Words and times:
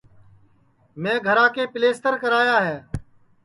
میں 1.01 1.15
گھرا 1.25 1.47
کے 1.55 1.63
پِلیستر 1.73 2.17
کرا 2.21 2.41
یا 2.49 2.59
ہے 2.67 2.79